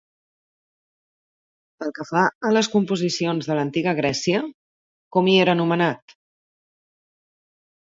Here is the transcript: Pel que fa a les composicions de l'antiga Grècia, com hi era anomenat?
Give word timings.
Pel 1.83 1.93
que 1.99 2.05
fa 2.11 2.23
a 2.49 2.53
les 2.55 2.69
composicions 2.77 3.51
de 3.51 3.59
l'antiga 3.61 3.95
Grècia, 4.01 4.41
com 5.19 5.31
hi 5.35 5.39
era 5.45 5.57
anomenat? 5.59 6.19